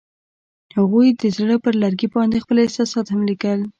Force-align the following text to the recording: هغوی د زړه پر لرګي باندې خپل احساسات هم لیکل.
هغوی 0.77 1.07
د 1.21 1.23
زړه 1.37 1.55
پر 1.63 1.73
لرګي 1.83 2.07
باندې 2.15 2.43
خپل 2.43 2.55
احساسات 2.61 3.05
هم 3.09 3.21
لیکل. 3.29 3.59